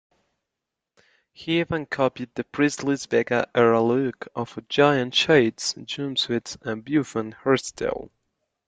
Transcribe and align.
He 1.31 1.59
even 1.59 1.85
copied 1.85 2.33
the 2.33 2.43
Presley's 2.43 3.05
Vegas-era 3.05 3.83
look 3.83 4.27
of 4.35 4.57
giant 4.67 5.13
shades, 5.13 5.75
jumpsuits 5.75 6.57
and 6.65 6.83
bouffant 6.83 7.35
hairstyle. 7.43 8.09